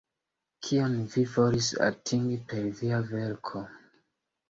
Kion 0.67 0.95
vi 1.11 1.27
volis 1.35 1.69
atingi 1.91 2.41
per 2.49 2.69
via 2.83 3.07
verko? 3.15 3.67